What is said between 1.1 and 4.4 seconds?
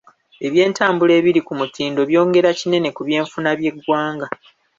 ebiri ku mutindo byongera kinene ku by'enfuna by'eggwanga.